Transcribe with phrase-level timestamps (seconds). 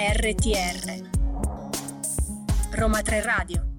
[0.00, 1.08] RTR
[2.72, 3.69] Roma 3 Radio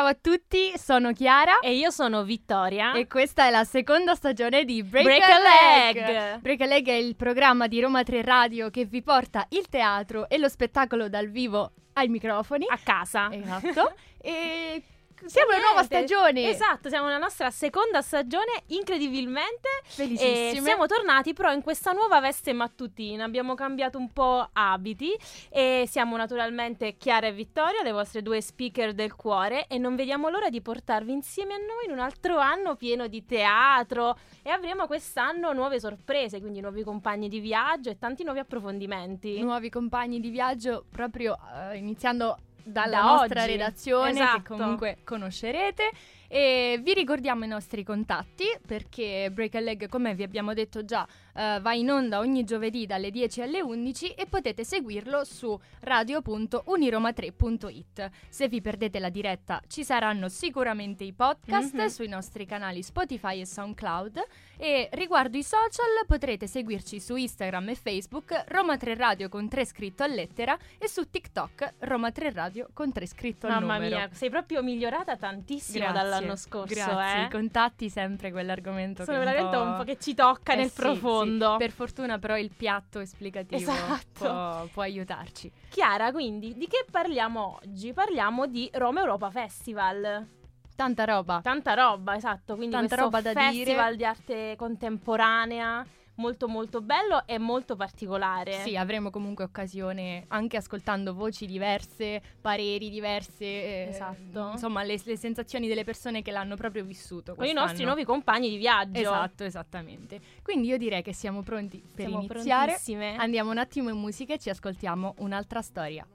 [0.00, 2.92] Ciao a tutti, sono Chiara E io sono Vittoria.
[2.92, 5.94] e questa è la seconda stagione di Break, Break a Leg.
[5.94, 6.38] Leg.
[6.38, 10.26] Break a Leg è il programma di Roma 3 Radio che vi porta il teatro
[10.30, 12.64] e lo spettacolo dal vivo ai microfoni.
[12.66, 13.28] a casa.
[13.30, 13.92] Esatto.
[14.16, 14.82] e
[15.26, 16.48] siamo alla nuova stagione.
[16.48, 19.68] Esatto, siamo nella nostra seconda stagione, incredibilmente.
[19.84, 20.60] E Felicissime.
[20.60, 23.24] siamo tornati però in questa nuova veste mattutina.
[23.24, 25.14] Abbiamo cambiato un po' abiti
[25.48, 30.28] e siamo naturalmente Chiara e Vittoria, le vostre due speaker del cuore e non vediamo
[30.28, 34.86] l'ora di portarvi insieme a noi in un altro anno pieno di teatro e avremo
[34.86, 39.40] quest'anno nuove sorprese, quindi nuovi compagni di viaggio e tanti nuovi approfondimenti.
[39.40, 41.36] nuovi compagni di viaggio proprio
[41.70, 43.50] eh, iniziando dalla Da nostra oggi.
[43.52, 44.36] redazione Esatto.
[44.42, 45.90] che comunque conoscerete
[46.28, 51.06] e vi ricordiamo i nostri contatti perché Break a Leg come vi abbiamo detto già
[51.40, 58.10] eh, va in onda ogni giovedì dalle 10 alle 11 e potete seguirlo su radio.uniroma3.it
[58.28, 61.86] se vi perdete la diretta ci saranno sicuramente i podcast Mhm.
[61.86, 64.22] sui nostri canali Spotify e SoundCloud
[64.58, 69.64] e riguardo i social potrete seguirci su Instagram e Facebook Roma 3 Radio con 3
[69.64, 73.96] scritto a lettera e su TikTok Roma 3 Radio con 3 scritto al Mamma numero.
[73.96, 77.28] mia, sei proprio migliorata tantissimo Grazie, dall'anno scorso, Grazie, eh.
[77.30, 79.78] contatti sempre quell'argomento Sono che veramente un un po'...
[79.78, 81.24] po' che ci tocca Eh nel sì, profondo.
[81.24, 81.29] sì.
[81.56, 84.02] Per fortuna però il piatto esplicativo Esatto.
[84.12, 85.50] può, può aiutarci.
[85.70, 87.92] Chiara, quindi di che parliamo oggi?
[87.92, 90.26] Parliamo di Roma Europa Festival.
[90.74, 91.40] Tanta roba.
[91.42, 93.96] Tanta roba, esatto, quindi Tanta questo roba da festival dire.
[93.96, 95.84] di arte contemporanea,
[96.20, 98.60] molto molto bello e molto particolare.
[98.62, 104.50] Sì, avremo comunque occasione, anche ascoltando voci diverse, pareri diverse, eh, Esatto.
[104.52, 107.34] insomma le, le sensazioni delle persone che l'hanno proprio vissuto.
[107.34, 109.00] Con i nostri nuovi compagni di viaggio.
[109.00, 110.20] Esatto, esattamente.
[110.42, 112.66] Quindi io direi che siamo pronti per Siamo iniziare.
[112.66, 113.16] prontissime.
[113.16, 116.06] Andiamo un attimo in musica e ci ascoltiamo un'altra storia.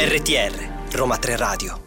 [0.00, 1.86] RTR Roma 3 Radio.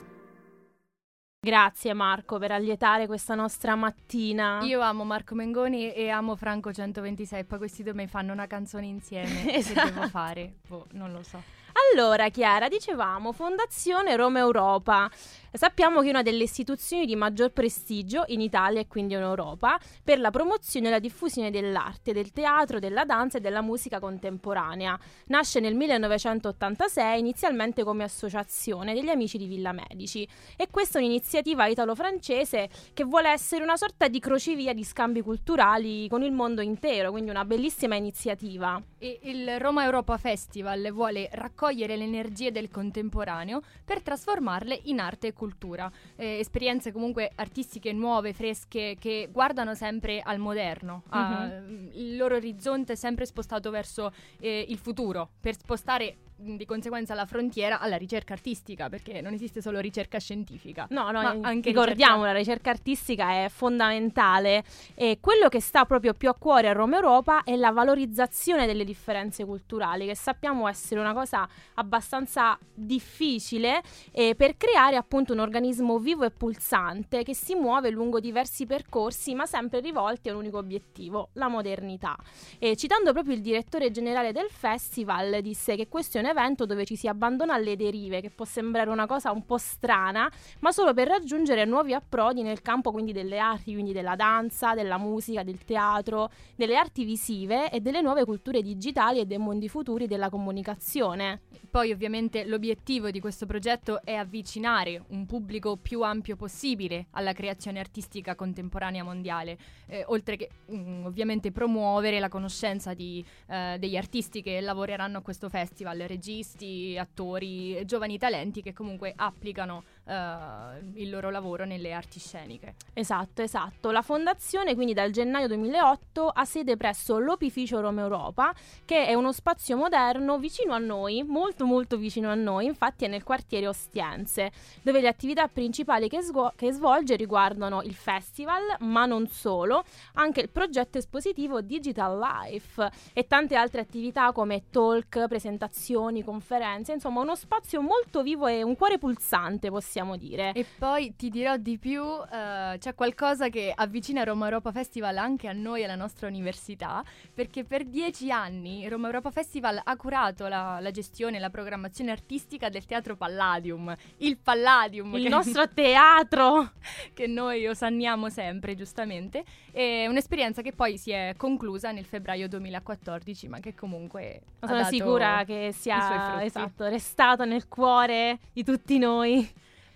[1.40, 4.60] Grazie Marco per allietare questa nostra mattina.
[4.64, 8.86] Io amo Marco Mengoni e amo Franco 126, poi questi due mi fanno una canzone
[8.86, 9.46] insieme.
[9.48, 9.90] Che Esatto.
[9.92, 10.56] devo fare?
[10.68, 11.42] Boh, non lo so.
[11.74, 15.10] Allora, Chiara, dicevamo Fondazione Roma Europa.
[15.54, 19.78] Sappiamo che è una delle istituzioni di maggior prestigio in Italia e quindi in Europa
[20.02, 24.98] per la promozione e la diffusione dell'arte, del teatro, della danza e della musica contemporanea.
[25.28, 31.68] Nasce nel 1986 inizialmente come associazione degli amici di Villa Medici e questa è un'iniziativa
[31.68, 37.12] italo-francese che vuole essere una sorta di crocevia di scambi culturali con il mondo intero,
[37.12, 38.82] quindi una bellissima iniziativa.
[38.98, 41.61] E il Roma Europa Festival vuole raccogliere
[41.96, 45.92] le energie del contemporaneo per trasformarle in arte e cultura.
[46.16, 51.04] Eh, esperienze comunque artistiche nuove, fresche, che guardano sempre al moderno.
[51.10, 51.46] a-
[51.94, 57.26] il loro orizzonte è sempre spostato verso eh, il futuro, per spostare di conseguenza la
[57.26, 60.88] frontiera alla ricerca artistica, perché non esiste solo ricerca scientifica.
[60.90, 64.64] No, no, anche ricordiamo, ricerca- la ricerca artistica è fondamentale
[64.96, 68.84] e quello che sta proprio più a cuore a Roma Europa è la valorizzazione delle
[68.84, 73.82] differenze culturali, che sappiamo essere una cosa abbastanza difficile
[74.12, 79.36] eh, per creare appunto un organismo vivo e pulsante che si muove lungo diversi percorsi,
[79.36, 82.16] ma sempre rivolti a un unico obiettivo, la modernità.
[82.60, 86.86] E citando proprio il direttore generale del festival, disse che questo è un evento dove
[86.86, 90.94] ci si abbandona alle derive, che può sembrare una cosa un po' strana, ma solo
[90.94, 95.64] per raggiungere nuovi approdi nel campo quindi delle arti, quindi della danza, della musica, del
[95.64, 101.42] teatro, delle arti visive e delle nuove culture digitali e dei mondi futuri della comunicazione.
[101.70, 107.80] Poi ovviamente l'obiettivo di questo progetto è avvicinare un pubblico più ampio possibile alla creazione
[107.80, 109.58] artistica contemporanea mondiale,
[109.88, 115.22] eh, oltre che mm, ovviamente promuovere la conoscenza di, eh, degli artisti che lavoreranno a
[115.22, 122.20] questo festival, registi, attori, giovani talenti che comunque applicano uh, il loro lavoro nelle arti
[122.20, 122.76] sceniche.
[122.94, 123.92] Esatto, esatto.
[123.92, 128.54] La fondazione quindi dal gennaio 2008 ha sede presso l'Opificio Roma Europa,
[128.86, 133.08] che è uno spazio moderno vicino a noi, molto molto vicino a noi, infatti è
[133.08, 134.52] nel quartiere Ostiense,
[134.82, 139.84] dove le attività principali che, sgo- che svolge riguardano il festival, ma non solo,
[140.14, 147.22] anche il progetto espositivo Digital Life e tante altre attività come talk, presentazioni, conferenze, insomma
[147.22, 150.54] uno spazio molto vivo e un cuore pulsante possiamo dire.
[150.54, 155.48] E poi ti dirò di più, uh, c'è qualcosa che avvicina Roma Europa Festival anche
[155.48, 157.04] a noi e alla nostra università,
[157.34, 162.12] perché per dieci anni Roma Europa Festival ha curato la, la gestione e la programmazione
[162.12, 165.16] artistica del Teatro Palladium, il Palladium.
[165.16, 166.72] Il nostro teatro!
[167.14, 169.44] che noi osanniamo sempre, giustamente.
[169.72, 174.42] È un'esperienza che poi si è conclusa nel febbraio 2014, ma che comunque...
[174.60, 179.50] Sono sicura che sia esatto, restato nel cuore di tutti noi.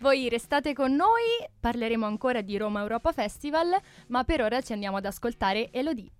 [0.05, 1.23] Voi restate con noi,
[1.59, 3.75] parleremo ancora di Roma Europa Festival,
[4.09, 6.11] ma per ora ci andiamo ad ascoltare Elodie.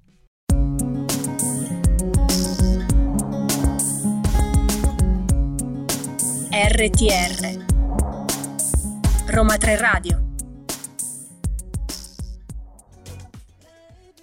[6.50, 7.64] RTR
[9.28, 10.25] Roma 3 Radio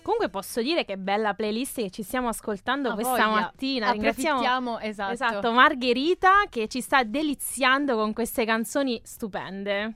[0.03, 3.41] Comunque posso dire che bella playlist che ci stiamo ascoltando A questa voglia.
[3.41, 3.91] mattina.
[3.93, 5.13] Ringraziamo esatto.
[5.13, 9.95] esatto, Margherita che ci sta deliziando con queste canzoni stupende.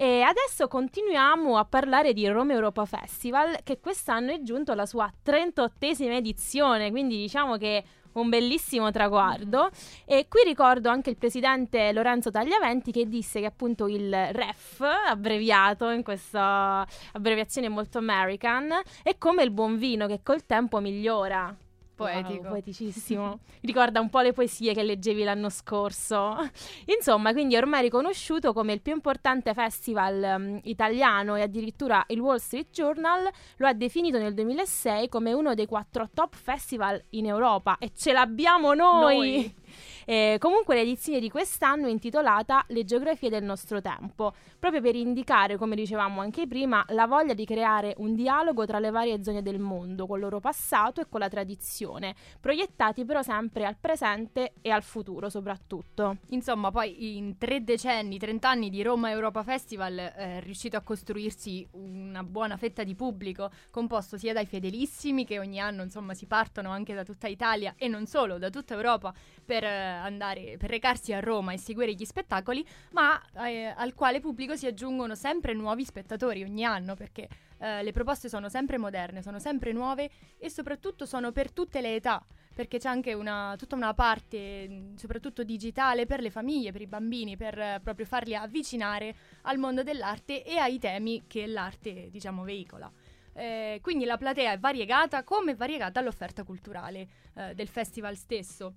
[0.00, 5.12] E adesso continuiamo a parlare di Roma Europa Festival che quest'anno è giunto alla sua
[5.24, 7.82] 38esima edizione, quindi diciamo che
[8.12, 9.70] un bellissimo traguardo.
[10.04, 15.90] E qui ricordo anche il presidente Lorenzo Tagliaventi che disse che appunto il REF, abbreviato
[15.90, 18.70] in questa abbreviazione molto American,
[19.02, 21.54] è come il buon vino che col tempo migliora.
[21.98, 22.42] Poetico.
[22.42, 23.40] Wow, poeticissimo.
[23.62, 26.36] Ricorda un po' le poesie che leggevi l'anno scorso.
[26.96, 32.20] Insomma, quindi è ormai riconosciuto come il più importante festival um, italiano e addirittura il
[32.20, 37.26] Wall Street Journal lo ha definito nel 2006 come uno dei quattro top festival in
[37.26, 39.16] Europa e ce l'abbiamo noi.
[39.16, 39.54] noi.
[40.10, 45.58] Eh, comunque l'edizione di quest'anno è intitolata Le geografie del nostro tempo, proprio per indicare,
[45.58, 49.58] come dicevamo anche prima, la voglia di creare un dialogo tra le varie zone del
[49.58, 54.70] mondo, con il loro passato e con la tradizione, proiettati però sempre al presente e
[54.70, 56.16] al futuro soprattutto.
[56.28, 61.68] Insomma, poi in tre decenni, trent'anni di Roma Europa Festival eh, è riuscito a costruirsi
[61.72, 66.70] una buona fetta di pubblico, composto sia dai fedelissimi che ogni anno insomma si partono
[66.70, 69.12] anche da tutta Italia e non solo, da tutta Europa
[69.44, 74.20] per eh, andare, per recarsi a Roma e seguire gli spettacoli, ma eh, al quale
[74.20, 77.28] pubblico si aggiungono sempre nuovi spettatori ogni anno perché
[77.58, 81.96] eh, le proposte sono sempre moderne, sono sempre nuove e soprattutto sono per tutte le
[81.96, 82.24] età
[82.58, 87.36] perché c'è anche una, tutta una parte, soprattutto digitale, per le famiglie, per i bambini,
[87.36, 92.90] per eh, proprio farli avvicinare al mondo dell'arte e ai temi che l'arte, diciamo, veicola.
[93.32, 98.74] Eh, quindi la platea è variegata, come è variegata l'offerta culturale eh, del festival stesso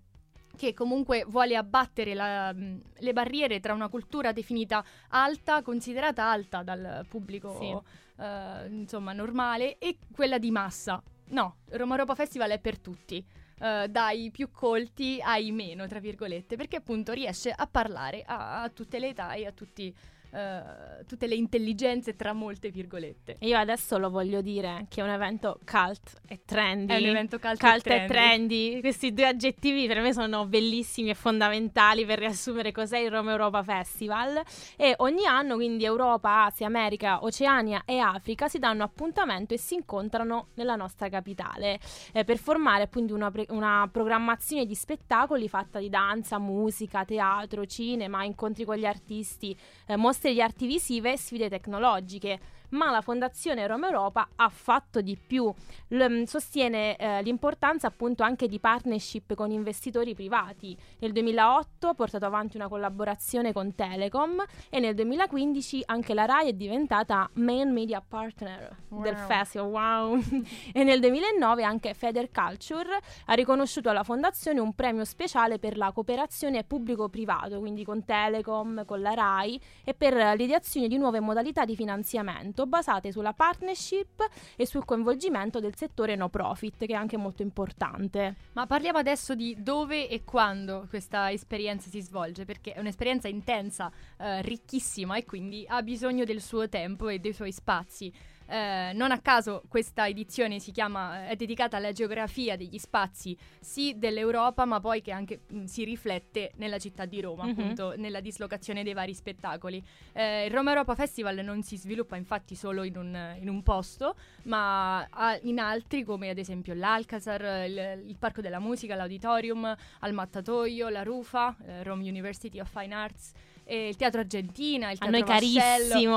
[0.56, 7.06] che comunque vuole abbattere la, le barriere tra una cultura definita alta, considerata alta dal
[7.07, 8.21] pubblico sì.
[8.21, 11.01] uh, insomma normale, e quella di massa.
[11.30, 13.24] No, Roma Europa Festival è per tutti.
[13.62, 18.69] Uh, dai più colti ai meno, tra virgolette, perché appunto riesce a parlare a, a
[18.69, 19.95] tutte le età e a tutti
[20.31, 23.36] Uh, tutte le intelligenze tra molte virgolette.
[23.39, 26.94] Io adesso lo voglio dire che è un evento cult e trendy.
[26.94, 28.04] È un evento cult, cult e, trendy.
[28.04, 28.80] e trendy.
[28.80, 33.61] Questi due aggettivi per me sono bellissimi e fondamentali per riassumere cos'è il Roma Europa
[33.61, 34.42] Festival.
[34.78, 39.73] E ogni anno, quindi Europa, Asia, America, Oceania e Africa si danno appuntamento e si
[39.73, 41.78] incontrano nella nostra capitale
[42.14, 47.66] eh, per formare appunto una, pre- una programmazione di spettacoli fatta di danza, musica, teatro,
[47.66, 49.57] cinema, incontri con gli artisti,
[49.88, 52.40] eh, mostre mostre di arti visive e sfide tecnologiche
[52.71, 55.51] ma la Fondazione Roma Europa ha fatto di più,
[55.90, 60.78] L- mm, sostiene eh, l'importanza appunto anche di partnership con investitori privati.
[60.99, 66.49] Nel 2008 ha portato avanti una collaborazione con Telecom e nel 2015 anche la RAI
[66.49, 69.01] è diventata main media partner wow.
[69.01, 69.68] del festival.
[69.68, 70.19] Wow!
[70.73, 75.92] e nel 2009 anche Feder Culture ha riconosciuto alla Fondazione un premio speciale per la
[75.92, 81.75] cooperazione pubblico-privato, quindi con Telecom, con la RAI e per l'ideazione di nuove modalità di
[81.75, 87.18] finanziamento molto basate sulla partnership e sul coinvolgimento del settore no profit, che è anche
[87.18, 88.35] molto importante.
[88.53, 93.91] Ma parliamo adesso di dove e quando questa esperienza si svolge, perché è un'esperienza intensa,
[94.18, 98.13] eh, ricchissima e quindi ha bisogno del suo tempo e dei suoi spazi.
[98.51, 103.93] Eh, non a caso questa edizione si chiama, è dedicata alla geografia degli spazi sì
[103.95, 107.49] dell'Europa, ma poi che anche mh, si riflette nella città di Roma, Mhm.
[107.51, 109.81] appunto nella dislocazione dei vari spettacoli.
[110.11, 114.15] Eh, il Roma Europa Festival non si sviluppa infatti solo in un, in un posto,
[114.43, 120.13] ma ha- in altri come ad esempio l'Alcazar, il, il Parco della Musica, l'Auditorium, al
[120.13, 123.31] Mattatoio, la Rufa, eh, Rome University of Fine Arts,
[123.65, 125.61] il Teatro Argentina, il A Teatro noi carissimo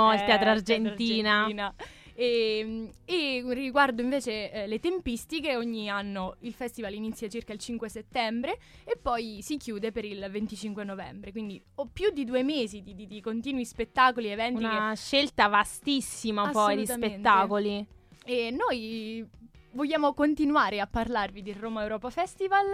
[0.07, 1.31] Vascello, il eh, Teatro Argentina.
[1.45, 1.75] Argentina.
[2.17, 7.89] E, e riguardo invece eh, le tempistiche, ogni anno il festival inizia circa il 5
[7.89, 12.83] settembre e poi si chiude per il 25 novembre, quindi ho più di due mesi
[12.83, 17.85] di, di- di continui spettacoli, eventi che Una scelta vastissima poi di spettacoli.
[18.25, 19.29] e noi
[19.75, 22.67] vogliamo continuare a parlarvi del Roma Europa Festival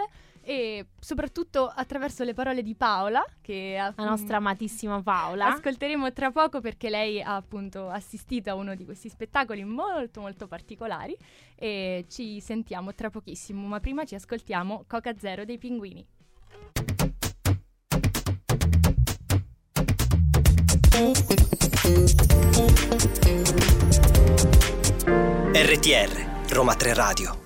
[0.43, 5.53] e soprattutto attraverso le parole di Paola, che ha, La nostra amatissima Paola.
[5.53, 10.47] ascolteremo tra poco perché lei ha appunto assistito a uno di questi spettacoli molto molto
[10.47, 11.15] particolari
[11.55, 16.05] e ci sentiamo tra pochissimo, ma prima ci ascoltiamo Coca Zero dei Pinguini.
[25.53, 27.39] RTR, Roma 3 Radio.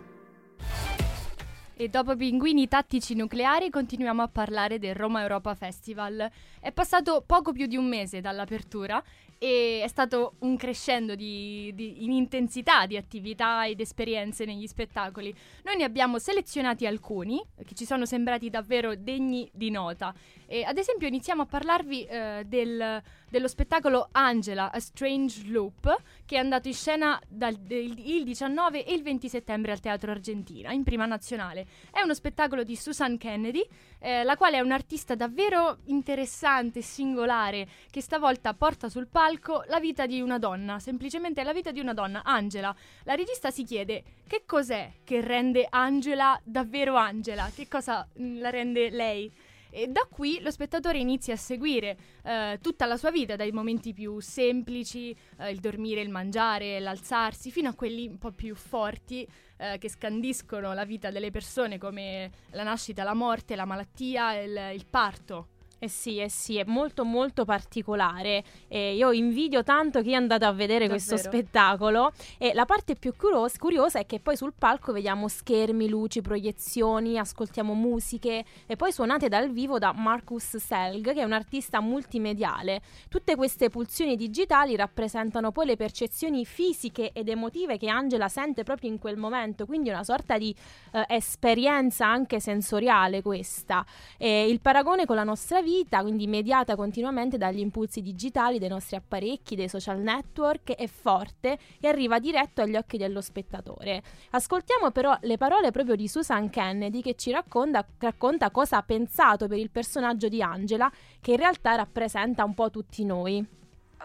[1.76, 6.28] E dopo Pinguini Tattici Nucleari continuiamo a parlare del Roma Europa Festival.
[6.66, 9.00] È passato poco più di un mese dall'apertura
[9.38, 15.32] e è stato un crescendo di, di- in intensità di attività ed esperienze negli spettacoli.
[15.64, 20.12] Noi ne abbiamo selezionati alcuni che ci sono sembrati davvero degni di nota.
[20.48, 26.38] E ad esempio iniziamo a parlarvi eh, del- dello spettacolo Angela, A Strange Loop, che
[26.38, 30.72] è andato in scena dal, del- il 19 e il 20 settembre al Teatro Argentina,
[30.72, 31.68] in prima nazionale.
[31.92, 33.68] È uno spettacolo di Susan Kennedy,
[34.00, 39.80] eh, la quale è un'artista davvero interessante e singolare, che stavolta porta sul palco la
[39.80, 42.76] vita di una donna, semplicemente la vita di una donna, Angela.
[43.04, 48.50] La regista si chiede che cos'è che rende Angela davvero Angela, che cosa mm, la
[48.50, 49.32] rende lei.
[49.70, 53.94] E da qui lo spettatore inizia a seguire eh, tutta la sua vita, dai momenti
[53.94, 59.28] più semplici, eh, il dormire, il mangiare, l'alzarsi, fino a quelli un po' più forti
[59.58, 64.72] eh, che scandiscono la vita delle persone come la nascita, la morte, la malattia, il,
[64.74, 65.50] il parto.
[65.78, 68.44] Eh sì, eh sì, è molto molto particolare.
[68.68, 71.32] E io invidio tanto chi è andato a vedere questo Davvero.
[71.38, 72.12] spettacolo.
[72.38, 77.20] E la parte più curos- curiosa è che poi sul palco vediamo schermi, luci, proiezioni,
[77.20, 82.82] ascoltiamo musiche e poi suonate dal vivo da Marcus Selg, che è un artista multimediale.
[83.10, 88.90] Tutte queste pulsioni digitali rappresentano poi le percezioni fisiche ed emotive che Angela sente proprio
[88.90, 90.56] in quel momento, quindi una sorta di
[90.94, 93.86] eh, esperienza anche sensoriale questa.
[94.18, 99.58] Il paragone con la nostra vita, quindi mediata continuamente dagli impulsi digitali dei nostri apparecchi,
[99.58, 104.02] dei social network, è forte e arriva diretto agli occhi dello spettatore.
[104.32, 109.50] Ascoltiamo però le parole proprio di Susan Kennedy che ci racconta, racconta cosa ha pensato
[109.50, 113.46] per il personaggio di Angela, che in realtà rappresenta un po' tutti noi.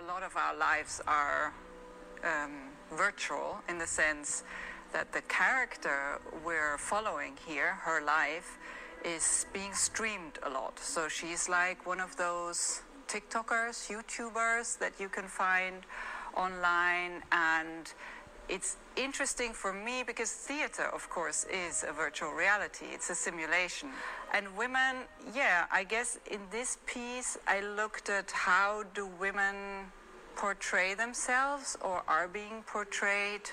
[0.01, 1.53] a lot of our lives are
[2.25, 4.45] um, virtual in the sense
[4.93, 8.59] that the character we're following here, her life,
[9.05, 10.79] is being streamed a lot.
[10.79, 15.83] So she's like one of those TikTokers, YouTubers that you can find
[16.37, 17.93] online and
[18.49, 22.87] it's interesting for me because theater, of course, is a virtual reality.
[22.93, 23.91] It's a simulation.
[24.35, 29.55] And women, yeah, I guess in this piece I looked at how do women
[30.35, 33.49] portray themselves or are being portrayed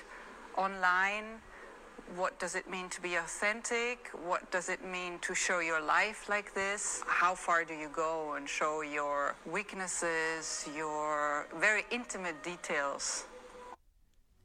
[0.56, 1.42] online.
[2.16, 4.10] What does it mean to be authentic?
[4.26, 7.02] What does it mean to show your life like this?
[7.06, 13.26] How far do you go and show your weaknesses, your very intimate details?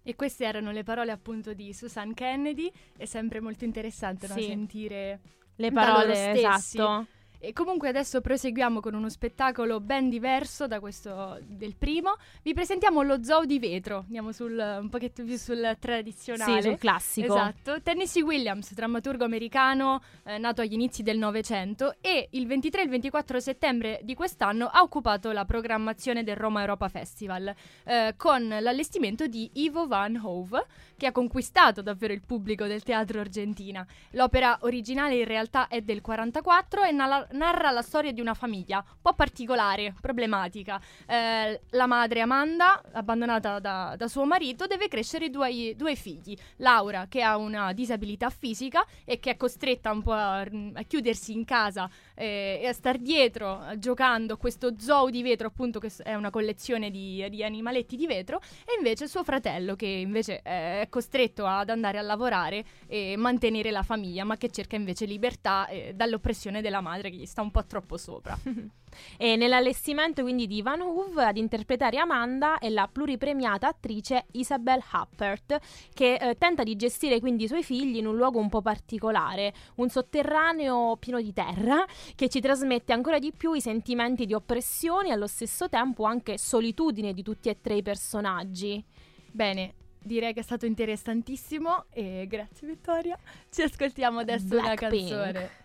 [0.05, 2.69] E queste erano le parole appunto di Susan Kennedy.
[2.97, 4.33] È sempre molto interessante no?
[4.33, 4.43] Sì.
[4.47, 5.21] sentire
[5.55, 6.77] Le Da loro parole, stessi.
[6.77, 7.07] esatto.
[7.45, 12.15] E comunque adesso proseguiamo con uno spettacolo ben diverso da questo del primo.
[12.41, 13.97] Vi presentiamo lo Zoo di Vetro.
[13.97, 16.61] Andiamo sul, un pochetto più sul tradizionale.
[16.61, 17.35] Sì, sul classico.
[17.35, 17.81] Esatto.
[17.81, 22.89] Tennessee Williams, drammaturgo americano eh, nato agli inizi del Novecento e il 23 e il
[22.89, 29.27] 24 settembre di quest'anno ha occupato la programmazione del Roma Europa Festival eh, con l'allestimento
[29.27, 33.85] di Ivo Van Hove che ha conquistato davvero il pubblico del teatro argentina.
[34.11, 38.77] L'opera originale in realtà è del 44 e narra, narra la storia di una famiglia
[38.77, 40.81] un po' particolare, problematica.
[41.05, 46.35] Eh, la madre Amanda, abbandonata da, da suo marito, deve crescere due, due, figli.
[46.57, 51.33] Laura, che ha una disabilità fisica e che è costretta un po' a, a chiudersi
[51.33, 55.91] in casa eh, e a star dietro giocando a questo zoo di vetro, appunto, che
[56.03, 60.87] è una collezione di, di animaletti di vetro, e invece suo fratello, che invece è
[60.89, 65.93] costretto ad andare a lavorare e mantenere la famiglia, ma che cerca invece libertà eh,
[65.95, 68.37] dall'oppressione della madre che gli sta un po' troppo sopra.
[69.17, 75.59] e nell'allestimento quindi di Van Hoof ad interpretare Amanda è la pluripremiata attrice Isabel Huppert
[75.93, 79.53] che eh, tenta di gestire quindi i suoi figli in un luogo un po' particolare,
[79.75, 81.85] un sotterraneo pieno di terra
[82.15, 86.37] che ci trasmette ancora di più i sentimenti di oppressione e allo stesso tempo anche
[86.37, 88.83] solitudine di tutti e tre i personaggi.
[89.31, 93.17] Bene, direi che è stato interessantissimo e grazie Vittoria.
[93.49, 95.62] Ci ascoltiamo adesso Black una canzone.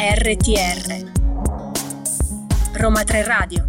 [0.00, 1.10] RTR
[2.74, 3.68] Roma 3 Radio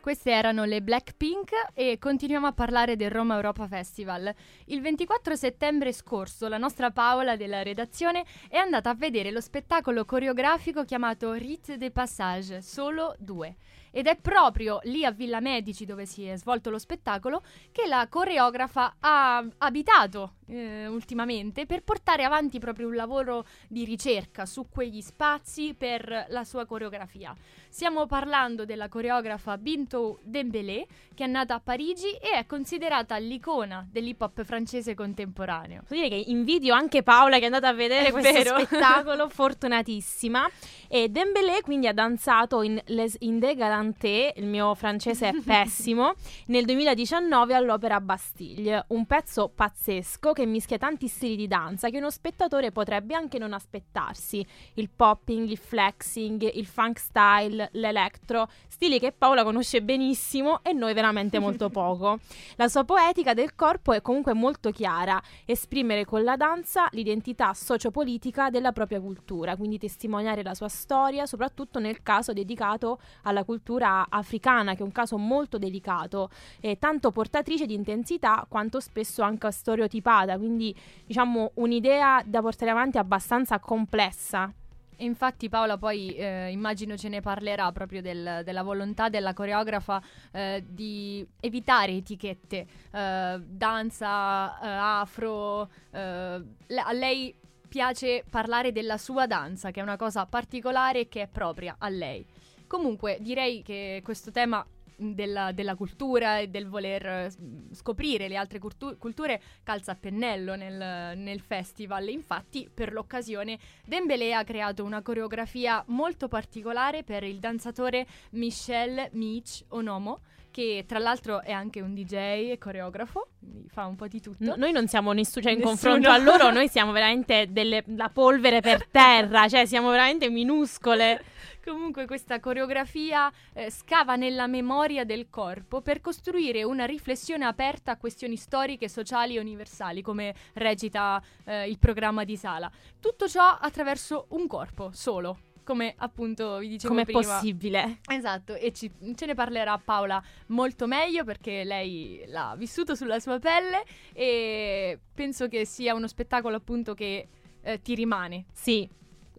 [0.00, 4.34] Queste erano le Blackpink e continuiamo a parlare del Roma Europa Festival.
[4.64, 10.04] Il 24 settembre scorso la nostra Paola della redazione è andata a vedere lo spettacolo
[10.04, 13.54] coreografico chiamato Rite de Passage, solo due.
[13.92, 18.04] Ed è proprio lì a Villa Medici, dove si è svolto lo spettacolo, che la
[18.10, 25.00] coreografa ha abitato eh, ultimamente per portare avanti proprio un lavoro di ricerca su quegli
[25.00, 27.34] spazi per la sua coreografia.
[27.68, 33.86] Stiamo parlando della coreografa Bintou Dembélé, che è nata a Parigi e è considerata l'icona
[33.90, 35.82] dell'hip hop francese contemporaneo.
[35.82, 38.58] Posso dire che invidio anche Paola che è andata a vedere è questo vero.
[38.60, 40.48] spettacolo, fortunatissima.
[40.88, 46.14] E Dembélé quindi ha danzato in Les Inde Galanté, il mio francese è pessimo,
[46.46, 52.10] nel 2019 all'Opera Bastille, un pezzo pazzesco che mischia tanti stili di danza che uno
[52.10, 54.46] spettatore potrebbe anche non aspettarsi.
[54.74, 60.94] Il popping, il flexing, il funk style, l'electro, stili che Paola conosce benissimo e noi
[60.94, 62.20] veramente molto poco.
[62.54, 68.48] La sua poetica del corpo è comunque molto chiara, esprimere con la danza l'identità sociopolitica
[68.48, 74.74] della propria cultura, quindi testimoniare la sua storia, soprattutto nel caso dedicato alla cultura africana,
[74.74, 76.30] che è un caso molto delicato,
[76.60, 80.74] e tanto portatrice di intensità quanto spesso anche stereotipata, quindi
[81.06, 84.52] diciamo un'idea da portare avanti abbastanza complessa.
[85.00, 90.02] E infatti Paola poi eh, immagino ce ne parlerà proprio del, della volontà della coreografa
[90.32, 97.32] eh, di evitare etichette, eh, danza, eh, afro, eh, a lei
[97.68, 102.26] piace parlare della sua danza, che è una cosa particolare che è propria a lei.
[102.66, 104.66] Comunque direi che questo tema
[104.98, 107.30] della, della, cultura e del voler eh,
[107.72, 112.08] scoprire le altre cultu- culture calza a pennello nel, nel, festival.
[112.08, 119.64] Infatti, per l'occasione, Dembélé ha creato una coreografia molto particolare per il danzatore Michel Mich
[119.68, 124.20] Onomo che tra l'altro è anche un DJ e coreografo, quindi fa un po' di
[124.20, 124.44] tutto.
[124.44, 128.08] No, noi non siamo nessuno, cioè in confronto a loro noi siamo veramente delle, la
[128.08, 131.22] polvere per terra, cioè siamo veramente minuscole.
[131.64, 137.96] Comunque questa coreografia eh, scava nella memoria del corpo per costruire una riflessione aperta a
[137.98, 142.70] questioni storiche, sociali e universali, come recita eh, il programma di Sala.
[143.00, 147.20] Tutto ciò attraverso un corpo solo come appunto vi dicevo Com'è prima.
[147.20, 147.98] Come possibile?
[148.10, 153.38] Esatto, e ci, ce ne parlerà Paola molto meglio perché lei l'ha vissuto sulla sua
[153.38, 153.82] pelle
[154.14, 157.28] e penso che sia uno spettacolo appunto che
[157.60, 158.46] eh, ti rimane.
[158.50, 158.88] Sì,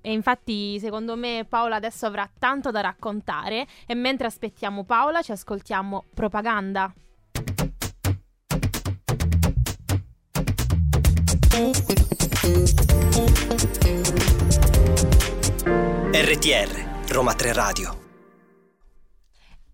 [0.01, 3.65] e infatti, secondo me, Paola adesso avrà tanto da raccontare.
[3.87, 6.93] E mentre aspettiamo Paola, ci ascoltiamo propaganda.
[16.21, 18.08] RTR Roma 3 Radio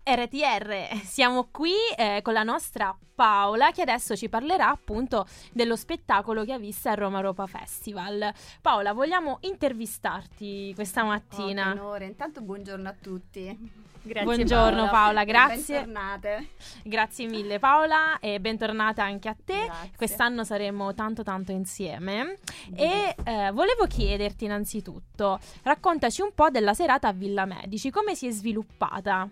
[0.08, 6.44] RTR, siamo qui eh, con la nostra Paola che adesso ci parlerà appunto dello spettacolo
[6.44, 8.32] che ha visto a Roma Europa Festival.
[8.60, 11.70] Paola, vogliamo intervistarti questa mattina.
[11.70, 13.84] Oh, onore, intanto buongiorno a tutti.
[14.06, 15.74] Grazie Buongiorno Paola, Paola grazie.
[15.78, 16.48] Bentornate.
[16.84, 19.64] Grazie mille Paola e bentornata anche a te.
[19.64, 19.90] Grazie.
[19.96, 22.38] Quest'anno saremo tanto tanto insieme.
[22.76, 28.28] E eh, volevo chiederti innanzitutto, raccontaci un po' della serata a Villa Medici, come si
[28.28, 29.28] è sviluppata?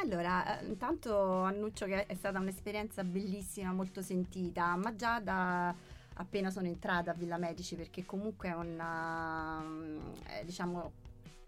[0.00, 5.74] Allora, eh, intanto annuncio che è stata un'esperienza bellissima, molto sentita, ma già da
[6.14, 10.92] appena sono entrata a Villa Medici perché comunque è una, mm, eh, diciamo,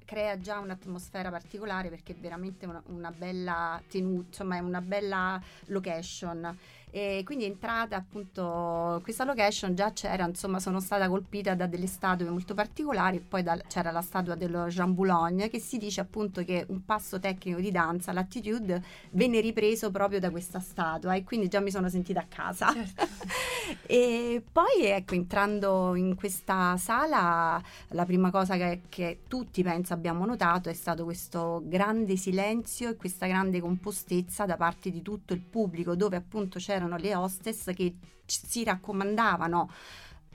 [0.04, 5.40] crea già un'atmosfera particolare perché è veramente una, una bella tenuta, insomma è una bella
[5.66, 6.58] location.
[6.90, 12.28] E quindi entrata appunto questa location già c'era, insomma sono stata colpita da delle statue
[12.28, 16.64] molto particolari, poi da, c'era la statua dello Jean Boulogne che si dice appunto che
[16.68, 21.60] un passo tecnico di danza, l'attitude, venne ripreso proprio da questa statua e quindi già
[21.60, 22.72] mi sono sentita a casa.
[22.72, 23.06] Certo.
[23.86, 30.26] e poi ecco entrando in questa sala la prima cosa che, che tutti penso abbiamo
[30.26, 35.40] notato è stato questo grande silenzio e questa grande compostezza da parte di tutto il
[35.40, 39.70] pubblico dove appunto c'era c'erano le hostess che si raccomandavano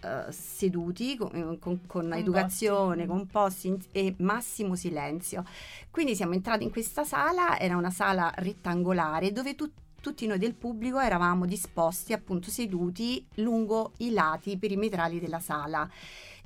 [0.02, 5.44] Uh, seduti con, eh, con, con educazione, con posti e massimo silenzio.
[5.90, 10.54] Quindi siamo entrati in questa sala, era una sala rettangolare dove tu, tutti noi del
[10.54, 15.90] pubblico eravamo disposti appunto seduti lungo i lati perimetrali della sala.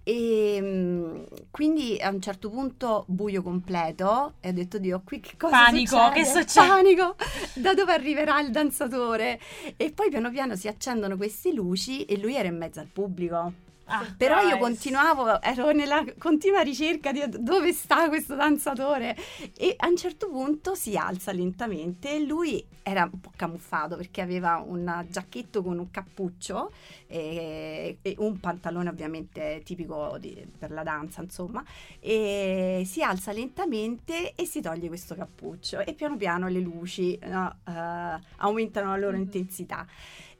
[0.10, 5.34] E ehm, quindi a un certo punto buio completo e ho detto Dio qui che
[5.38, 6.14] cosa Panico, succede?
[6.16, 6.68] che succede?
[6.68, 7.16] Panico,
[7.54, 9.40] da dove arriverà il danzatore?
[9.78, 13.54] E poi piano piano si accendono queste luci e lui era in mezzo al pubblico.
[13.92, 19.18] Ah, Però io continuavo, ero nella continua ricerca di dove sta questo danzatore.
[19.58, 22.16] E a un certo punto si alza lentamente.
[22.16, 26.72] E lui era un po' camuffato perché aveva un giacchetto con un cappuccio
[27.08, 31.64] e, e un pantalone ovviamente tipico di, per la danza insomma.
[32.00, 35.80] E si alza lentamente e si toglie questo cappuccio.
[35.80, 39.22] E piano piano le luci no, uh, aumentano la loro mm-hmm.
[39.22, 39.88] intensità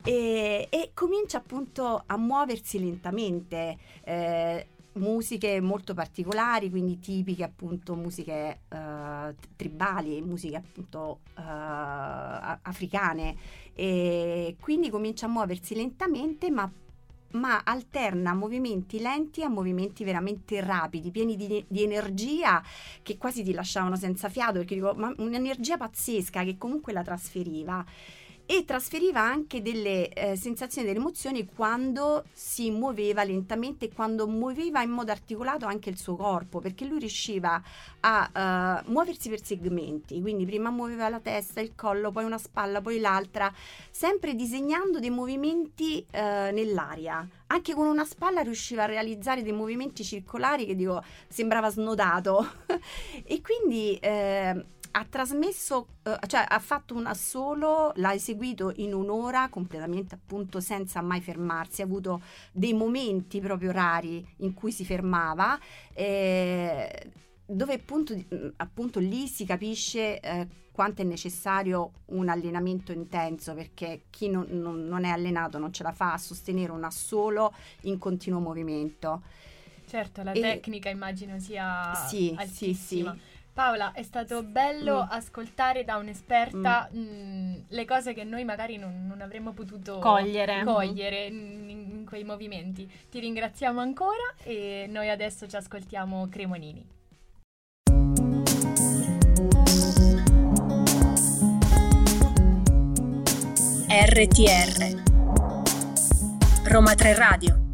[0.04, 3.78] e, e comincia appunto a muoversi lentamente.
[4.04, 11.42] Eh, musiche molto particolari, quindi tipiche appunto musiche uh, tribali, musiche appunto uh,
[12.62, 13.36] africane
[13.74, 16.70] e quindi comincia a muoversi lentamente ma,
[17.32, 22.62] ma, alterna movimenti lenti a movimenti veramente rapidi, pieni di, di, energia
[23.02, 27.86] che quasi ti lasciavano senza fiato perché dico ma un'energia pazzesca che comunque la trasferiva
[28.52, 34.90] e trasferiva anche delle eh, sensazioni, delle emozioni quando si muoveva lentamente quando muoveva in
[34.90, 37.62] modo articolato anche il suo corpo, perché lui riusciva
[38.00, 42.82] a uh, muoversi per segmenti, quindi prima muoveva la testa, il collo, poi una spalla,
[42.82, 43.54] poi l'altra,
[43.92, 46.18] sempre disegnando dei movimenti uh,
[46.52, 47.28] nell'aria.
[47.52, 52.48] Anche con una spalla riusciva a realizzare dei movimenti circolari che dico sembrava snodato.
[53.26, 59.50] e quindi eh, ha trasmesso, eh, cioè ha fatto un assolo, l'ha eseguito in un'ora
[59.50, 62.22] completamente appunto senza mai fermarsi, ha avuto
[62.52, 65.60] dei momenti proprio rari in cui si fermava,
[65.94, 67.12] eh,
[67.46, 68.16] dove appunto,
[68.58, 74.88] appunto, lì si capisce eh, quanto è necessario un allenamento intenso perché chi non, non,
[74.88, 79.22] non, è allenato non ce la fa a sostenere un assolo in continuo movimento.
[79.86, 83.14] Certo, la e, tecnica immagino sia sì, altissima.
[83.14, 83.29] Sì, sì.
[83.60, 85.08] Paola, è stato bello mm.
[85.10, 86.98] ascoltare da un'esperta mm.
[86.98, 92.06] mh, mm, le cose che noi magari non, non avremmo potuto cogliere, cogliere in, in,
[92.08, 92.90] quei movimenti.
[93.10, 96.88] Ti ringraziamo ancora e noi adesso ci ascoltiamo Cremonini.
[103.90, 105.04] RTR
[106.64, 107.69] Roma 3 Radio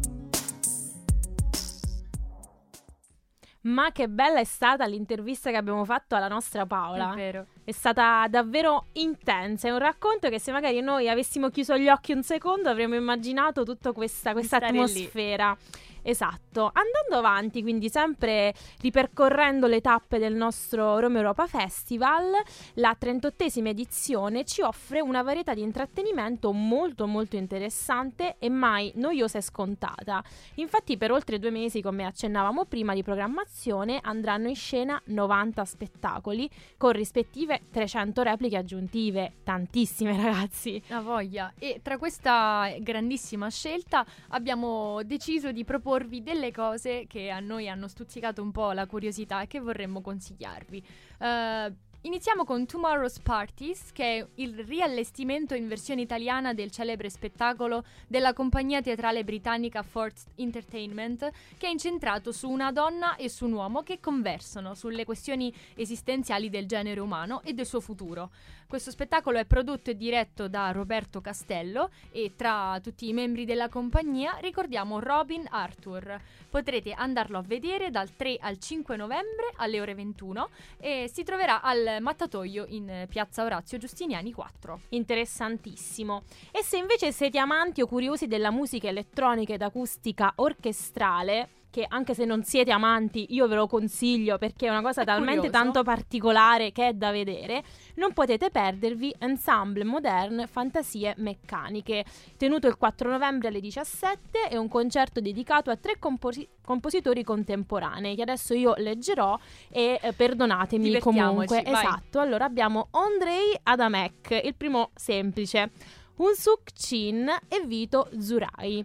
[3.66, 7.12] Ma che bella è stata l'intervista che abbiamo fatto alla nostra Paola.
[7.12, 7.46] È vero.
[7.64, 9.66] È stata davvero intensa.
[9.66, 13.64] È un racconto che se magari noi avessimo chiuso gli occhi un secondo avremmo immaginato
[13.64, 15.56] tutta questa, questa atmosfera.
[15.58, 15.85] Lì.
[16.08, 22.30] Esatto, andando avanti, quindi sempre ripercorrendo le tappe del nostro Roma Europa Festival,
[22.74, 29.38] la 38esima edizione ci offre una varietà di intrattenimento molto molto interessante e mai noiosa
[29.38, 30.22] e scontata.
[30.54, 36.48] Infatti per oltre due mesi, come accennavamo prima di programmazione, andranno in scena 90 spettacoli
[36.76, 40.80] con rispettive 300 repliche aggiuntive, tantissime ragazzi.
[40.86, 41.52] La voglia.
[41.58, 47.68] E tra questa grandissima scelta abbiamo deciso di proporre proporvi delle cose che a noi
[47.68, 50.84] hanno stuzzicato un po' la curiosità e che vorremmo consigliarvi.
[51.18, 57.84] Uh, Iniziamo con Tomorrow's Parties, che è il riallestimento in versione italiana del celebre spettacolo
[58.06, 61.28] della compagnia teatrale britannica Fort Entertainment,
[61.58, 66.48] che è incentrato su una donna e su un uomo che conversano sulle questioni esistenziali
[66.48, 68.30] del genere umano e del suo futuro.
[68.68, 73.68] Questo spettacolo è prodotto e diretto da Roberto Castello e tra tutti i membri della
[73.68, 76.20] compagnia ricordiamo Robin Arthur.
[76.50, 80.48] Potrete andarlo a vedere dal 3 al 5 novembre alle ore 21
[80.78, 84.80] e si troverà al Mattatoio in piazza Orazio Giustiniani 4.
[84.88, 86.24] Interessantissimo.
[86.50, 92.14] E se invece siete amanti o curiosi della musica elettronica ed acustica orchestrale, che anche
[92.14, 95.62] se non siete amanti io ve lo consiglio perché è una cosa È talmente curioso.
[95.62, 97.62] tanto particolare che è da vedere,
[97.96, 102.04] non potete perdervi Ensemble Moderne Fantasie Meccaniche,
[102.36, 108.16] tenuto il 4 novembre alle 17, è un concerto dedicato a tre composi- compositori contemporanei
[108.16, 109.38] che adesso io leggerò
[109.70, 111.62] e eh, perdonatemi comunque.
[111.62, 111.72] vai.
[111.72, 115.70] Esatto, allora abbiamo Andrei Adamek, il primo semplice,
[116.16, 118.84] Unsuk Chin e Vito Zurai.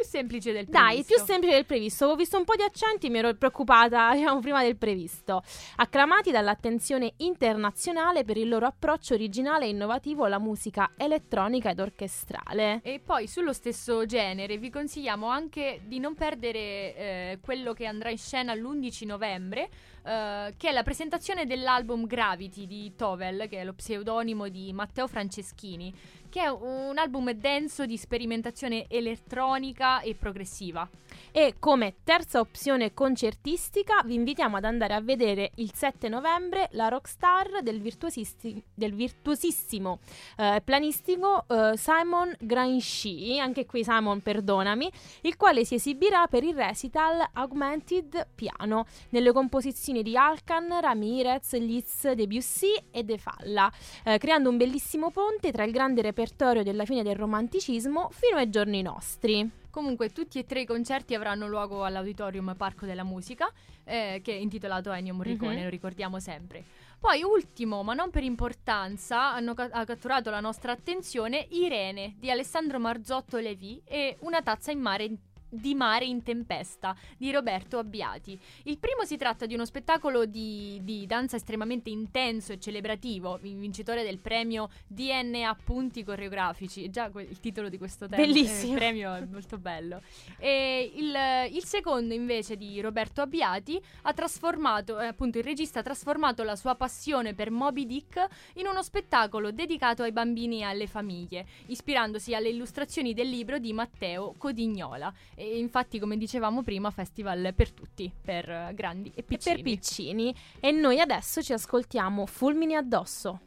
[0.00, 1.14] Più semplice del Dai, previsto.
[1.14, 2.06] più semplice del previsto.
[2.06, 5.42] Ho visto un po' di accenti, mi ero preoccupata diciamo, prima del previsto.
[5.76, 12.80] Acclamati dall'attenzione internazionale per il loro approccio originale e innovativo alla musica elettronica ed orchestrale.
[12.82, 18.08] E poi sullo stesso genere vi consigliamo anche di non perdere eh, quello che andrà
[18.08, 19.68] in scena l'11 novembre,
[20.02, 25.06] eh, che è la presentazione dell'album Gravity di Tovel, che è lo pseudonimo di Matteo
[25.06, 25.92] Franceschini,
[26.30, 30.88] che è un album denso di sperimentazione elettronica e progressiva.
[31.32, 36.88] E come terza opzione concertistica vi invitiamo ad andare a vedere il 7 novembre la
[36.88, 40.00] rockstar del, virtuosisti- del virtuosissimo
[40.36, 44.90] eh, planistico eh, Simon Granchi, anche qui Simon perdonami,
[45.22, 52.12] il quale si esibirà per il recital Augmented Piano nelle composizioni di Alcan, Ramirez, Liszt,
[52.12, 53.70] Debussy e De Falla,
[54.04, 58.50] eh, creando un bellissimo ponte tra il grande repertorio della fine del romanticismo fino ai
[58.50, 59.59] giorni nostri.
[59.70, 63.48] Comunque tutti e tre i concerti avranno luogo all'Auditorium Parco della Musica,
[63.84, 65.62] eh, che è intitolato Ennio Morricone, Mhm.
[65.62, 66.64] lo ricordiamo sempre.
[66.98, 72.30] Poi ultimo, ma non per importanza, hanno ca- ha catturato la nostra attenzione Irene di
[72.30, 75.08] Alessandro Marzotto Levi e Una tazza in mare
[75.50, 78.38] di mare in tempesta di Roberto Abbiati.
[78.64, 83.58] Il primo si tratta di uno spettacolo di, di danza estremamente intenso e celebrativo, vin-
[83.58, 86.88] vincitore del premio DNA Punti Coreografici.
[86.90, 88.74] Già que- il titolo di questo tema, Bellissimo.
[88.74, 90.00] eh, premio è molto bello.
[90.38, 91.14] E il,
[91.52, 96.56] il secondo invece di Roberto Abbiati ha trasformato, eh, appunto il regista ha trasformato la
[96.56, 102.34] sua passione per Moby Dick in uno spettacolo dedicato ai bambini e alle famiglie, ispirandosi
[102.34, 105.12] alle illustrazioni del libro di Matteo Codignola.
[105.40, 109.54] E infatti, come dicevamo prima, festival per tutti, per eh, grandi e e piccini.
[109.54, 110.34] per piccini.
[110.60, 113.40] E noi adesso ci ascoltiamo Fulmini addosso.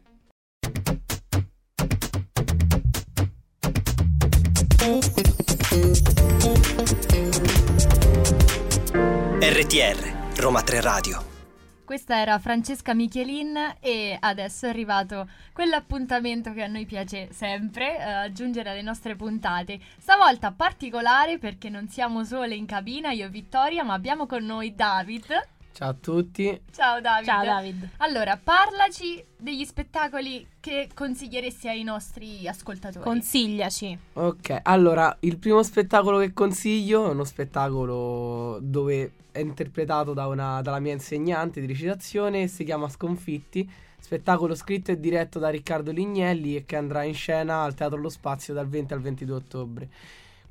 [9.40, 11.33] RTR, Roma 3 Radio.
[11.86, 18.04] Questa era Francesca Michelin e adesso è arrivato quell'appuntamento che a noi piace sempre, eh,
[18.04, 19.82] aggiungere alle nostre puntate.
[19.98, 24.74] Stavolta particolare perché non siamo sole in cabina, io e Vittoria, ma abbiamo con noi
[24.74, 25.26] David.
[25.74, 26.62] Ciao a tutti.
[26.72, 27.26] Ciao David.
[27.26, 27.90] Ciao David.
[27.98, 33.04] Allora, parlaci degli spettacoli che consiglieresti ai nostri ascoltatori.
[33.04, 33.98] Consigliaci.
[34.14, 40.62] Ok, allora il primo spettacolo che consiglio è uno spettacolo dove è interpretato da una-
[40.62, 43.68] dalla mia insegnante di recitazione, si chiama Sconfitti,
[44.00, 48.10] spettacolo scritto e diretto da Riccardo Lignelli e che andrà in scena al Teatro Lo
[48.10, 49.90] Spazio dal 20 al 22 ottobre.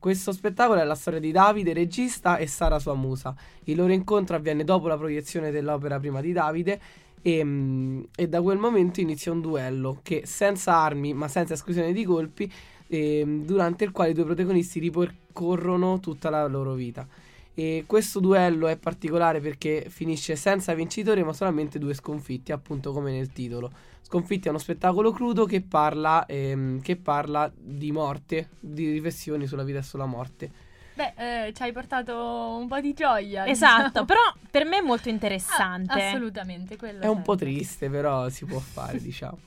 [0.02, 3.36] Questo spettacolo è la storia di Davide, regista, e Sara, sua musa.
[3.66, 6.80] Il loro incontro avviene dopo la proiezione dell'opera prima di Davide
[7.22, 11.92] e, mm, e da quel momento inizia un duello che senza armi ma senza esclusione
[11.92, 12.52] di colpi
[12.88, 17.06] ehm, durante il quale i due protagonisti ripercorrono tutta la loro vita.
[17.54, 23.12] E questo duello è particolare perché finisce senza vincitore ma solamente due sconfitti, appunto come
[23.12, 23.70] nel titolo.
[24.12, 29.62] Sconfitti è uno spettacolo crudo che parla, ehm, che parla di morte, di riflessioni sulla
[29.64, 30.50] vita e sulla morte.
[30.92, 32.14] Beh, eh, ci hai portato
[32.60, 33.46] un po' di gioia.
[33.46, 34.04] Esatto, diciamo.
[34.04, 34.20] però
[34.50, 35.94] per me è molto Ah, interessante.
[35.94, 37.54] assolutamente, quello È un po' sempre.
[37.54, 39.38] triste, però si può fare, diciamo.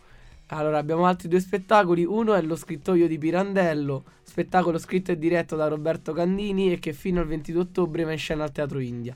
[0.47, 2.03] Allora, abbiamo altri due spettacoli.
[2.03, 6.91] Uno è Lo scrittoio di Pirandello, spettacolo scritto e diretto da Roberto Candini e che
[6.93, 9.15] fino al 22 ottobre va in scena al Teatro India.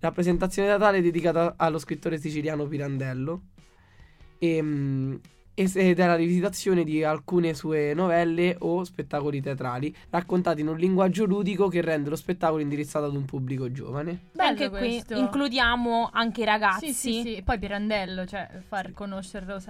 [0.00, 3.42] Rappresentazione datale dedicata allo scrittore siciliano Pirandello.
[4.38, 5.20] E,
[5.58, 11.24] ed è la rivisitazione di alcune sue novelle o spettacoli teatrali, raccontati in un linguaggio
[11.24, 14.26] ludico che rende lo spettacolo indirizzato ad un pubblico giovane.
[14.32, 15.16] Bello anche qui questo.
[15.16, 16.92] includiamo anche i ragazzi.
[16.92, 17.34] Sì, sì, sì.
[17.36, 19.60] E poi Pirandello, cioè far conoscerlo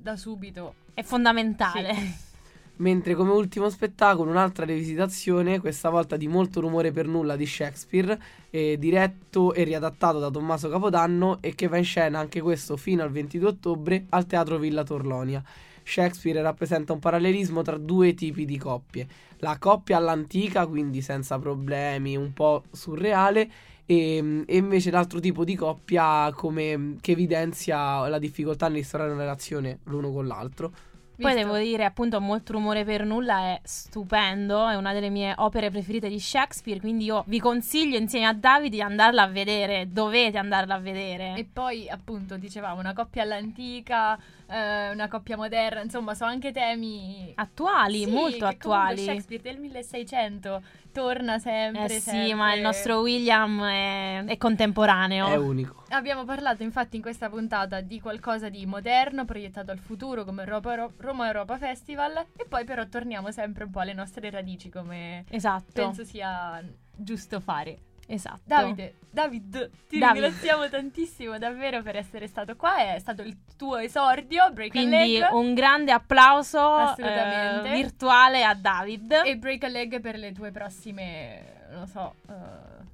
[0.00, 0.76] da subito.
[0.94, 1.94] È fondamentale.
[1.94, 2.32] Sì.
[2.76, 8.20] Mentre come ultimo spettacolo un'altra rivisitazione, questa volta di Molto rumore per nulla di Shakespeare,
[8.50, 13.04] eh, diretto e riadattato da Tommaso Capodanno e che va in scena anche questo fino
[13.04, 15.40] al 22 ottobre al Teatro Villa Torlonia.
[15.84, 19.06] Shakespeare rappresenta un parallelismo tra due tipi di coppie.
[19.38, 23.48] La coppia all'antica, quindi senza problemi, un po' surreale,
[23.86, 29.78] e, e invece l'altro tipo di coppia come, che evidenzia la difficoltà nell'instaurare una relazione
[29.84, 30.72] l'uno con l'altro.
[31.16, 31.46] Poi Visto?
[31.46, 36.08] devo dire, appunto, Molto rumore per nulla è stupendo, è una delle mie opere preferite
[36.08, 40.74] di Shakespeare, quindi io vi consiglio insieme a Davide di andarla a vedere, dovete andarla
[40.74, 41.34] a vedere.
[41.36, 47.32] E poi, appunto, dicevamo, una coppia all'antica, eh, una coppia moderna, insomma, sono anche temi
[47.36, 48.98] attuali, Sì, molto attuali.
[49.04, 51.84] Shakespeare del 1600 torna sempre.
[51.84, 52.34] Eh sì, sempre.
[52.34, 55.26] ma il nostro William è, è contemporaneo.
[55.26, 55.82] È unico.
[55.88, 60.90] Abbiamo parlato infatti in questa puntata di qualcosa di moderno, proiettato al futuro come Europa-
[60.98, 65.72] Roma Europa Festival e poi però torniamo sempre un po' alle nostre radici come Esatto.
[65.72, 66.62] penso sia
[66.96, 67.78] giusto fare.
[68.06, 68.40] Esatto.
[68.44, 70.22] Davide, David, ti David.
[70.22, 75.20] ringraziamo tantissimo davvero per essere stato qua, è stato il tuo esordio, Break a Quindi
[75.30, 79.22] un grande applauso eh, virtuale a David.
[79.24, 82.32] E Break a Leg per le tue prossime, non so, eh,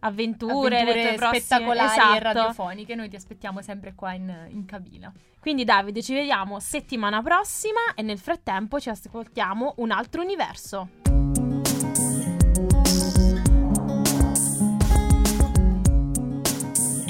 [0.00, 2.14] avventure, le avventure tue prossime- spettacolari esatto.
[2.14, 2.94] e radiofoniche.
[2.94, 5.12] Noi ti aspettiamo sempre qua in, in cabina.
[5.40, 10.88] Quindi Davide, ci vediamo settimana prossima e nel frattempo ci ascoltiamo un altro universo.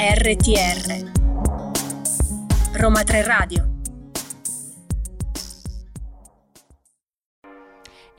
[0.01, 1.13] RTR
[2.73, 3.70] Roma 3 Radio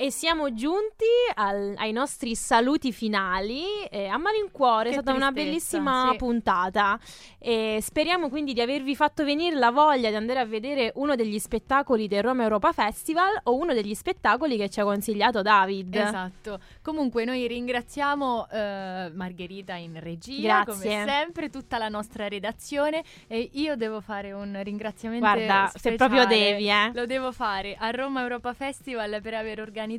[0.02, 3.62] E siamo giunti al- ai nostri saluti finali.
[3.88, 6.18] Eh, a malincuore, è Che stata una bellissima sì.
[6.18, 7.00] puntata.
[7.38, 11.38] E speriamo quindi di avervi fatto venire la voglia di andare a vedere uno degli
[11.38, 15.94] spettacoli del Roma Europa Festival o uno degli spettacoli che ci ha consigliato David.
[15.94, 16.60] Esatto.
[16.82, 20.74] Comunque noi ringraziamo eh, Margherita in regia, Grazie.
[20.74, 25.96] come sempre, tutta la nostra redazione e io devo fare un ringraziamento Guarda, se speciale.
[25.98, 26.90] proprio devi, eh.
[26.92, 29.90] Lo devo fare a Roma Europa Festival per aver organizzato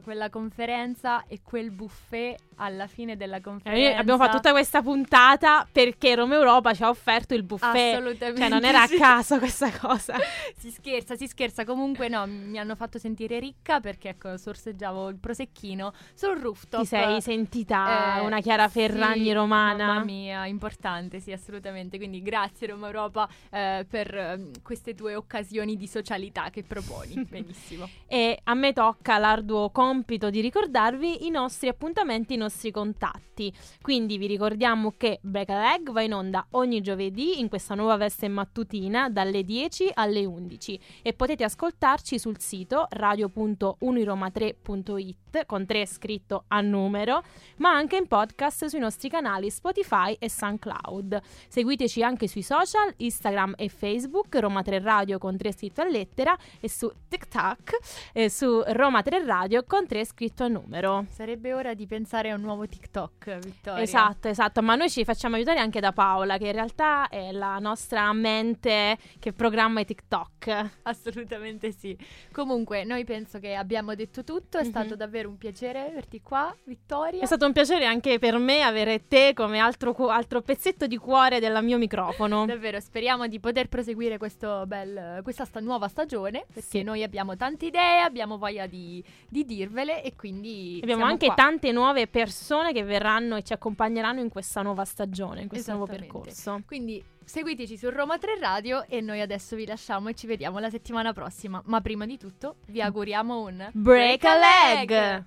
[0.00, 3.88] quella conferenza e quel buffet alla fine della Eh, conferenza.
[3.90, 7.94] noi abbiamo fatto tutta questa puntata perché Roma Europa ci ha offerto il buffet.
[7.94, 8.40] Assolutamente.
[8.40, 8.96] Cioè, non era a sì.
[8.96, 10.14] caso questa cosa.
[10.56, 11.64] Si scherza, si scherza.
[11.64, 16.80] Comunque no, mi hanno fatto sentire ricca perché ecco, sorseggiavo il prosecchino sul rooftop.
[16.80, 19.86] Ti sei sentita Eh, una Chiara sì, Ferragni romana?
[19.86, 21.98] Mamma mia, importante, sì, assolutamente.
[21.98, 27.22] Quindi grazie Roma Europa eh, per eh, queste tue occasioni di socialità che proponi.
[27.28, 27.88] Benissimo.
[28.06, 33.52] E a me tocca l'arduo compito di ricordarvi i nostri appuntamenti, i nostri contatti.
[33.82, 37.96] Quindi vi ricordiamo che Break a Leg va in onda ogni giovedì in questa nuova
[37.96, 46.44] veste mattutina dalle 10 alle 11 e potete ascoltarci sul sito radio.uniroma3.it con 3 scritto
[46.48, 47.22] a numero,
[47.56, 51.20] ma anche in podcast sui nostri canali Spotify e SoundCloud.
[51.48, 56.34] Seguiteci anche sui social, Instagram e Facebook, Roma 3 Radio con 3 scritto a lettera
[56.60, 57.78] e su TikTok
[58.12, 61.06] e su Roma 3 Radio con 3 scritto a numero.
[61.10, 63.82] Sarebbe ora di pensare a un nuovo TikTok, Vittoria.
[63.82, 67.58] Esatto, esatto, ma noi ci facciamo aiutare anche da Paola, che in realtà è la
[67.58, 70.70] nostra mente che programma i TikTok.
[70.82, 71.96] Assolutamente sì.
[72.32, 74.58] Comunque, noi penso che abbiamo detto tutto.
[74.58, 74.68] È Mhm.
[74.68, 77.22] stato davvero un piacere averti qua, Vittoria.
[77.22, 80.96] È stato un piacere anche per me avere te come altro, cu- altro pezzetto di
[80.96, 82.44] cuore del mio microfono.
[82.46, 86.82] Davvero, speriamo di poter proseguire questo bel, questa sta nuova stagione perché Sì.
[86.82, 91.34] noi abbiamo tante idee, abbiamo voglia di, di dirvele e quindi Abbiamo anche qua.
[91.34, 92.24] tante nuove persone
[92.72, 96.60] che verranno e ci accompagneranno in questa nuova stagione, in questo nuovo percorso.
[96.66, 100.70] Quindi seguiteci su Roma 3 Radio e noi adesso vi lasciamo e ci vediamo la
[100.70, 101.60] settimana prossima.
[101.66, 105.24] Ma prima di tutto vi auguriamo un Break a leg!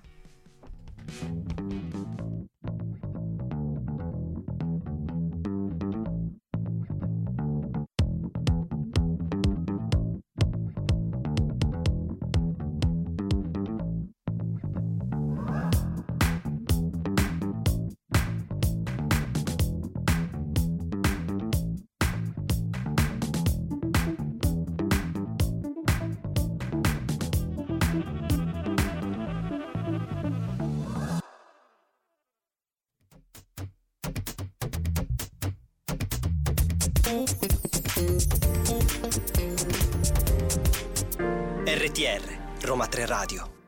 [43.20, 43.59] Radio